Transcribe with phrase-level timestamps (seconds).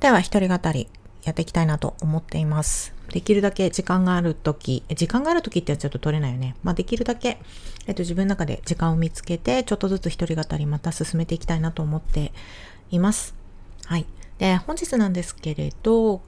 [0.00, 0.88] では、一人語り
[1.24, 2.94] やっていきたいなと思っています。
[3.12, 6.54] できるだけ時間があるとき、時間があるときってちょっと取れないよね。
[6.62, 7.40] まあ、できるだけ、
[7.86, 12.32] えっと、自分の中で時間を見つけて、ちょっとずつ一人語りまた進めていきたいなと思って
[12.90, 13.34] います。
[13.86, 14.06] はい。
[14.38, 16.22] で、本日なんですけれど、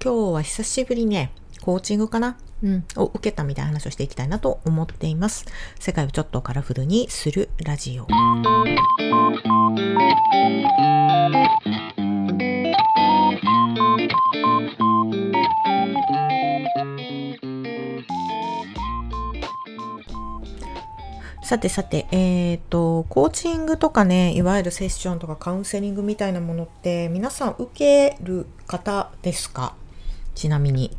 [0.00, 1.32] 今日は久しぶりね、
[1.62, 2.36] コーチングかな？
[2.62, 5.44] うん、を受けたみたいな話をしていきたいなと思っています。
[5.78, 8.06] 世界をちょっとカラフルにするラジオ。
[21.46, 29.76] さてさて、えっ、ー、と、コーチングとかね、いわゆるセッションとかカウンセリングみたいなものって皆さん受ける方ですか？
[30.34, 30.90] ちなみに。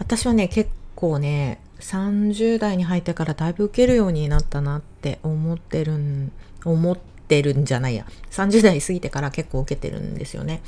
[0.00, 6.32] 私はね、結構ね、30代に入ってからだいぶ受けるようになったなって思ってるん、
[6.64, 8.04] 思ってるんじゃないや。
[8.32, 10.60] 30代過ぎてから結構受けてるんですよね。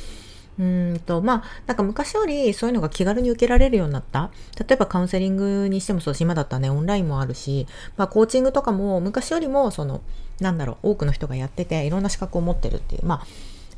[0.60, 4.30] うんと、まあ、なんか昔よりそういうのが気軽に受けられるようになった。
[4.59, 10.02] 例えばカウンセリングにしてもそうし、今だったらね、オンラインもあるし、まあ、コーチングとかも昔よりも、その、
[10.38, 13.26] なんだろう、多くの人がやってて、いろんな資格を持ってるっていう、まあ、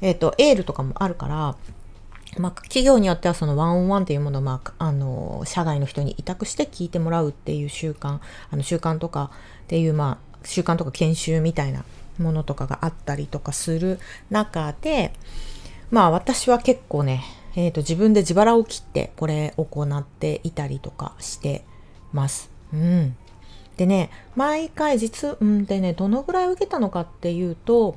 [0.01, 1.57] えっ、ー、と、エールとかもあるから、
[2.37, 8.19] まあ、企業によってはそのワンオンワンっていうものを、まあ、あの、社外の人に委託して聞いてもらうっていう習慣、
[8.51, 9.31] あの、習慣とか
[9.65, 11.85] っていう、まあ、習慣とか研修みたいな
[12.19, 15.13] ものとかがあったりとかする中で、
[15.93, 17.23] まあ私は結構ね、
[17.55, 21.65] えっ、ー、と自分で自腹を切ってこれを行っていたりとかして
[22.15, 22.51] ます。
[22.73, 23.15] うん。
[23.77, 27.97] でね、毎回実、うんでね、どのぐらい受けたのかっていうと、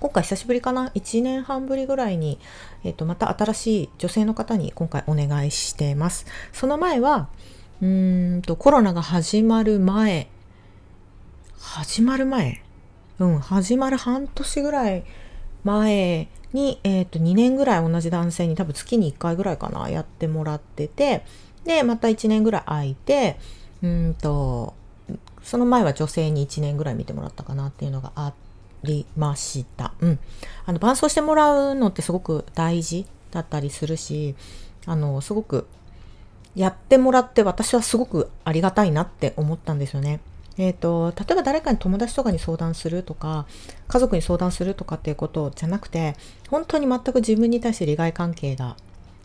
[0.00, 2.38] 今回久しぶりかな ?1 年半ぶりぐらいに、
[2.84, 6.24] えっ、ー、と、また新しい女性の方に今回お願いしてます。
[6.52, 7.28] その前は、
[7.82, 10.28] うーんと、コロナが始まる前、
[11.58, 12.62] 始まる前？
[13.18, 15.04] うん、始まる半年ぐらい
[15.64, 21.24] 前に、え、ー、と、2年ぐらい同じ男性に多分月に1回ぐらいかな、やってもらってて、
[21.64, 23.38] で、また1年ぐらい空いて、
[23.82, 24.74] うんと、
[25.42, 28.32] その前は女性に1年ぐらい見てもらったかなっていうのがあ
[28.82, 29.92] りました。
[30.00, 30.18] うん。
[30.66, 34.34] あの、伴走してもらうのってすごく大事だったりするし、
[34.86, 35.66] あの、すごく
[36.54, 40.20] やってもらって私はすごくありがたいなって思ったんですよね。
[40.56, 43.46] えっ、ー、と、例えば誰かに友達とかに相談するとか、
[43.88, 46.14] 家族に相談するとかっていうことじゃなくて、
[46.48, 48.76] 本当に全く自分に対して利害関係が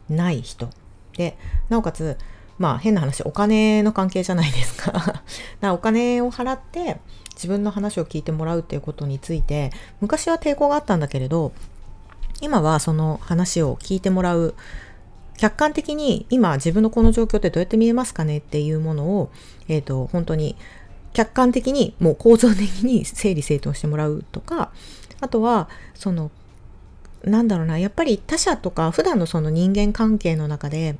[0.10, 0.70] ない人。
[1.18, 1.38] で、
[1.70, 2.18] なおかつ、
[2.58, 5.24] まあ変な話、お金の関係じゃないですか。
[5.72, 7.00] お金を払って
[7.36, 11.52] 自分の話を聞いてもらうっていうことについて、昔は抵抗があったんだけれど、
[12.42, 14.56] 今はその話を聞いてもらう
[15.40, 19.32] 客観的に今自分のこの状況ってどうやって見えますかねっていうものを、
[19.70, 20.58] えっ、ー、と、本当に
[21.14, 24.72] 客観的にもう構造的に整理整頓してもらうとか、
[25.22, 26.32] あとは、その、
[27.24, 30.96] なんだろうな、やっぱり他者とか普段のその人間関係の中で、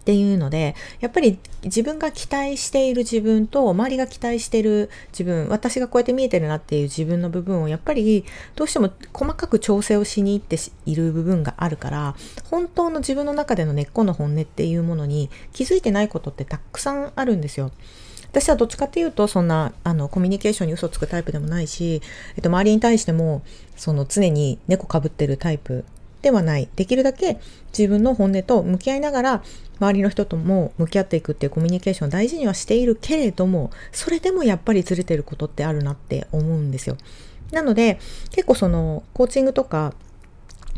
[0.00, 8.24] っていうので、やっぱり自分が期待している自分と周りが期待している自分、私がこうやって見えてるなっていう自分の部分をやっぱり
[8.56, 10.56] どうしても細かく調整をしに行って
[10.86, 17.70] いる部分があるから、本当の自分の中での根っこの本音っていうものに気づいてないことってたくさんあるんですよ。
[18.30, 22.00] 私はどっちかっていうと、そんな、あの、コミュニケーションに嘘つくタイプでもないし、
[22.36, 23.42] えっと、周りに対しても、
[23.76, 25.84] その、常に猫かぶってるタイプ
[26.22, 26.68] ではない。
[26.76, 27.40] できるだけ
[27.76, 29.42] 自分の本音と向き合いながら、
[29.80, 36.96] 周りの人とも向き合っていくっていうコミュニケーションを大事にはしているけれども、それでもやっぱりずれてることってあるなって思うんですよ。
[37.50, 37.98] なので、
[38.30, 39.94] 結構その、コーチングとか、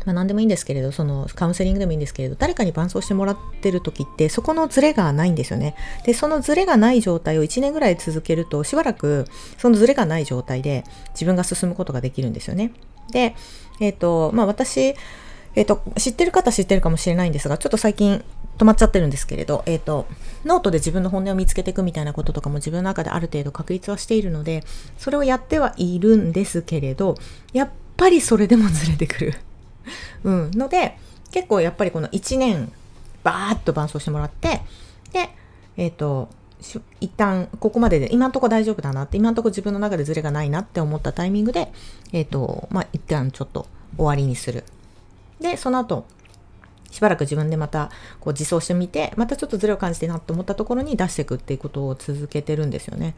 [0.05, 5.75] まあ、何でもいいんですけれど、そのカウンセリングでもいいんですけれど、誰かに伴走してもらってる時って、そこのズレがないんですよね。
[6.05, 9.25] で、そのズレがない状態を1年ぐらい続けると、しばらく
[9.57, 12.73] そのズレがない状態で自分が進むことができるんですよね。
[13.11, 13.35] で、
[13.79, 14.95] えっ、ー、と、まあ私、
[15.55, 18.23] えっ、ー、と、知ってる方知ってるかもしれないんですが、ちょっと最近
[18.57, 20.07] 止まっちゃってるんですけれど、えっ、ー、と、
[20.45, 24.63] ノートで自分の本音を見つけていくみたいなこととかも自分の中である程度確立はしているので、
[24.97, 27.15] それをやってはいるんですけれど、
[27.51, 29.33] やっぱりそれでもずれてくる。
[30.23, 30.51] うん。
[30.51, 30.97] ので、
[31.31, 32.71] 結構やっぱりこの1年、
[33.23, 34.61] バーッと伴走してもらって、
[35.11, 35.29] で、
[35.77, 36.29] えっ、ー、と、
[37.01, 41.71] 一旦ここまでで今んとこ大丈夫だなって今んとこ自分の中でズレがないなって思ったタイミングで
[42.13, 43.67] えっ、ー、とまあ一旦ちょっと
[43.97, 44.63] 終わりにする。
[45.41, 46.05] でその後
[46.89, 47.89] しばらく自分でまた
[48.21, 53.15] こう自走してみてまたちょっとズレを感じてなって思ったところに出していくっていうことを続けてるんですよね。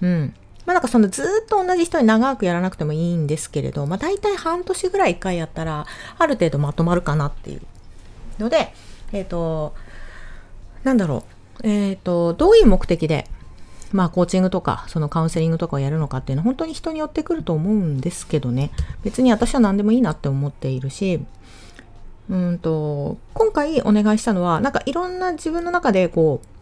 [0.00, 0.34] うん。
[0.66, 5.86] まあなんかそのずっと同じ人に長くやらなくてもいいんですけれど、まあ大体半年ぐらい一回やったら、
[6.18, 7.62] ある程度まとまるかなっていう。
[8.38, 8.72] ので、
[9.12, 9.74] えっ、ー、と、
[10.84, 11.24] なんだろ
[11.62, 13.26] う、えっ、ー、と、どういう目的で、
[13.92, 18.70] まあコーチングとか、そのカウンセリングとかをやるのかっていうのは本当に人によってくると思うんですけどね、
[19.02, 21.20] 別に私は何でもいいなって思っているし、
[22.28, 26.55] うんと、今回お願いしたのは、なんかいろんな自分の中でこう、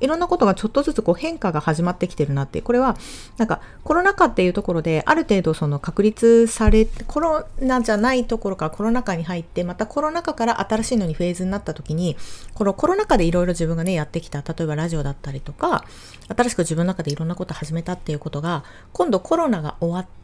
[0.00, 2.96] いろんなことがちょっとずつこう変化が始まってきてるなって、これは
[3.36, 12.16] なんかコロナ禍っていうところである程度その確立され、コロナじゃないところからコロナ禍に入って、またコロナ禍から新しいのにフェーズになった時に、
[12.54, 15.84] このコロナ禍でいろいろ自分がね、やってきた、例えばラジオだったりとか、
[16.28, 20.18] 新しく自分の中でいろんなこと始めたっていうことが、今度コロナが終わって、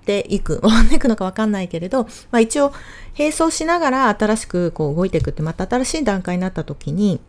[0.00, 2.72] ていく、 終わっていくのかわかんないけれど、まあ一応
[3.18, 7.20] 並走しながら新しくこう動いていくって、また新しい段階になった時に、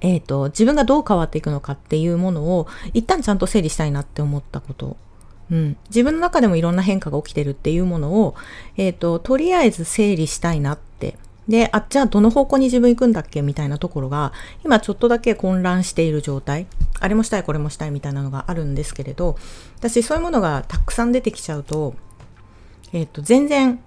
[0.00, 4.96] えっ、ー、と、自分がどう変わっていくのかっていうものを一旦ちゃんと整理したいなって思ったこと。
[5.50, 5.76] うん。
[5.88, 8.34] 自分の中でもいろんな変化が起きてるっていうものを、
[8.76, 11.16] えっ、ー、と、とりあえず整理したいなって。
[11.48, 14.32] で、あ、じゃあどの方向に自分行くんだっけみたいなところが、
[14.64, 16.66] 今ちょっとだけ混乱している状態。
[16.98, 19.36] あれもしたい、これもしたいみたいなのがあるんですけれど、
[19.78, 21.94] 私そういうものがたくさん出てきちゃうと、
[22.92, 23.78] えっ、ー、と、全然、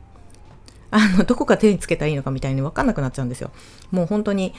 [0.91, 3.51] あの、どこか手につけたらいいのかみたいにわかんなくなっちゃうんですよ。
[3.91, 4.53] もう本当に、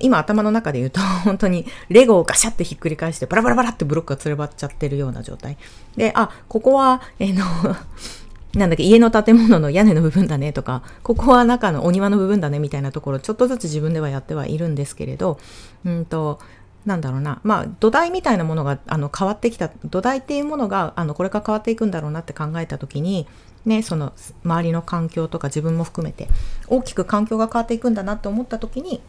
[0.00, 5.56] 今頭の中で言うと、 本当にレゴをガシャってひっくり返して、バラバラバラってブロックがつればっちゃってるような状態。
[5.96, 7.44] で、あ、ここは、えー、の
[8.54, 15.38] なんだっけ、家の建物の屋根の部分だねとか、ここは中のお庭の部分だねみたいなところ、ちょっとずつ自分ではやってはいるんですけれど、
[15.84, 16.40] うんと、
[16.84, 23.26] なんだろうな、まあ、土台みたいなものがあの変わってきた、土台っていうものがあのこれから変わっていくんだろうなって考えたときに、
[23.64, 24.12] ね、その
[24.44, 26.28] 周りの環境とか自分も含めて
[26.68, 29.02] 大きく環境が変わっていくんだなって思ったときに、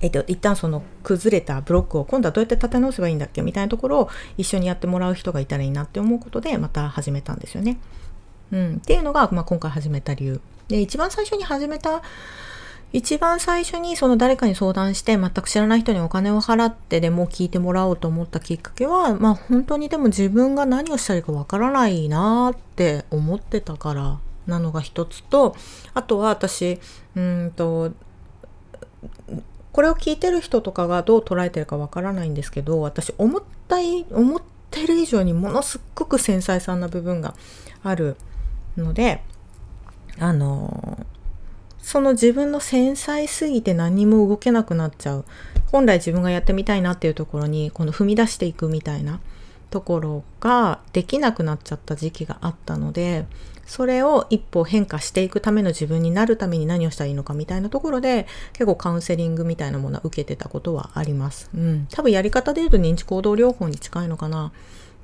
[0.00, 7.78] えっと、一旦その崩れたブロックを今度はどうやって立て直せばいいんだっけみたいなところを一緒にやってもらう人がいたらいいなって思うことでまた始めたんですよね。
[8.52, 10.40] うん、っていうのが、まあ、今回始めた理由。
[10.68, 12.02] で、一番最初に始めた
[12.92, 25.54] 一番最初にその誰かに相談して全く知らない人にお金を払ってでも聞いてもらおうと思ったきっかけは、まあ本当にでも自分が何をしたらいいかわからないなって思ってたからなのが一つと、
[25.92, 26.80] あとは私、
[27.14, 27.92] うんと、
[29.78, 33.76] これを聞いてる人とかがどう捉えてるかわからないんですけど私思った
[34.10, 34.42] 思っ
[34.72, 37.36] てる以上にものすっごく繊細さんな部分が
[37.84, 38.16] ある
[38.76, 39.22] ので
[40.18, 41.06] あの
[41.78, 45.24] その自分の繊細すぎて何も動けなくなっちゃう。
[45.70, 49.20] 本来自分がやってみたいなっていうところにこの踏み出していくみたいな。
[49.70, 53.26] ところができなくなっちゃった時期があったので
[53.68, 61.50] それを一歩変化していくための自分になるために何をしたらいいのかみたいなところで結構カウンセリングみたいなものは受けてたことはあります。
[61.54, 61.86] うん。
[61.90, 64.52] 多分やり方で言うと認知行動療法に近いのかな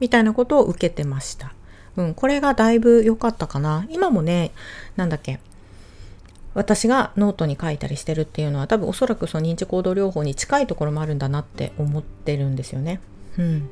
[0.00, 1.52] みたいなことを受けてました。
[1.96, 2.14] うん。
[2.14, 3.87] これがだいぶ良かったかな。
[3.90, 4.50] 今もね、
[4.96, 5.40] なんだっけ。
[6.55, 13.00] 私がノートに書いたりしてるっていうのは多分おそらくその認知行動療法に近いところもあるんだなって思ってるんですよね。
[13.38, 13.69] うん。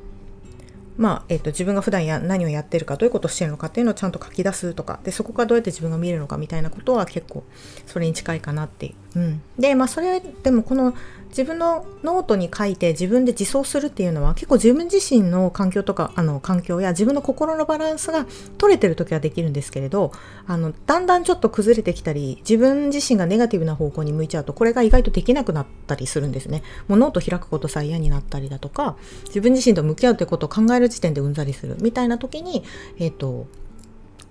[0.97, 7.43] まあ、え、ー、と、自分が普段や何をやってるか、どういうことをしてるのかっていうのをちゃんと書き出すとか、で、そこからどうやって自分が見るのかみたいなことは結構、
[7.87, 9.19] それに近いかなっていう。
[9.19, 9.41] うん。
[9.57, 10.93] で、まあ、それ、でもこの
[11.33, 18.27] 自分のノートに書いて自分で自走するっていうのは結構自分自身の環境とかあの環境や自分の心のバランスが
[18.59, 20.11] 取れてる時はできるんですけれど
[20.45, 26.61] あのだんだんちょっと崩れてきたり自分自身がネガティブな方向に向いちゃうとこれが意外とできなくなったりするんですね。
[26.87, 28.95] もうノート開くことさえ嫌になったりだとか
[29.25, 32.63] 自分自身と向き合うということを考える時点でうんざりするみたいな時に
[32.99, 33.47] えっ、ー、と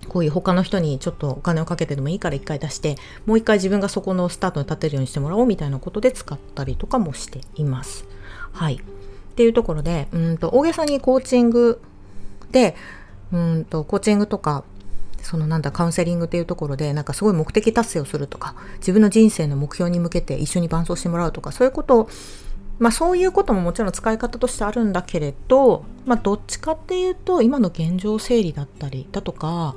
[0.07, 8.05] こういう他の人にちょっとお金をかけてでもいいから一回出して、もう一回自分がそこのスタートに立てるようにしてもらおうみたいなことで使ったりとかもしています。
[8.51, 8.75] はい。
[8.75, 11.81] っていうところで、うんと、大げさにコーチング
[12.51, 12.75] で、
[13.31, 14.63] うんと、コーチングとか、
[15.23, 22.09] そのなんだ、カウンセリングっていうところで、なんかすごい目的達成をするとか、自分の人生の目標に向けて一緒に伴走してもらうとか、そういうことを
[22.83, 29.75] まあそういうことももちろん使い方としてあるんだけれど、まあどっちかっていうと今の現状整理だったりだとか、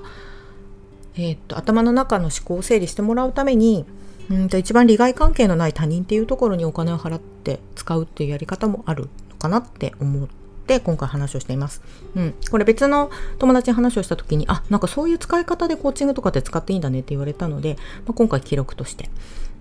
[1.14, 3.84] えー、っと頭の中の思考を整理してもらうために
[4.28, 10.28] うんと一番利害関係のない他人っていうところにお金を払って使うっていうやり方もあるのかなって思っ
[10.66, 11.82] て今回話をしています。
[12.16, 12.34] うん。
[12.50, 19.10] これ別の友達に話をした時に、あ、なんかそういう使い方でコーチングとかって使っていいんだねって言われたので、まあ、今回記録として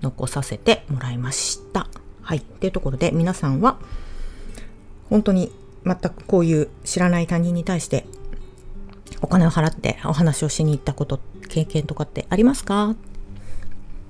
[0.02, 1.88] 残させてもらいました。
[2.26, 2.40] はい。
[2.40, 3.78] っていうところで皆さんは
[5.12, 5.52] 本当に
[5.86, 8.06] 全くこういう知らない他人に対して
[9.22, 12.96] お金を払ってお話をしに行ったこと、経験とかってありますか？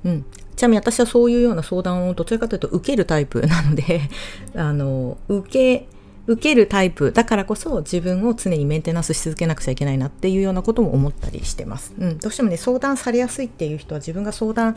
[0.05, 0.25] うん。
[0.55, 4.01] ちなみに私はそういうような相談をどちらかというと受けるタイプなので
[4.55, 5.88] あの、受け、
[6.27, 11.94] 受けるタイプだからこそ自分を常にメンテナンスし続けなくちゃいけないなっていうようなことも思ったりしてます。
[12.00, 12.17] うん。
[12.17, 14.75] どうしてもね、相談されやすいっていう人は自分が相談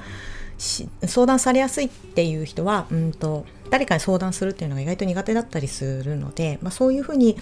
[0.59, 7.37] し相談されやすいっていう人は、うんと、誰かに相談するっていうのが意外と苦手だったりするので、まあ、そういうふうに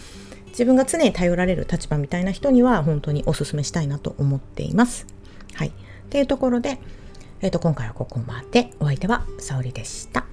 [0.48, 5.06] 自分が常に頼られる立場みたいな人には本当にお勧めしたいなと思っています。
[5.54, 5.68] はい。
[5.68, 5.72] っ
[6.08, 6.78] ていうところで、
[7.42, 8.70] えっ、と、今回はここまで。
[8.80, 10.24] お相手は沙織でした。